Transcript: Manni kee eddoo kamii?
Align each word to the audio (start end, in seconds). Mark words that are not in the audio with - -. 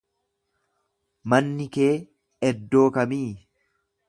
Manni 1.33 1.69
kee 1.77 1.93
eddoo 2.51 2.87
kamii? 2.99 3.27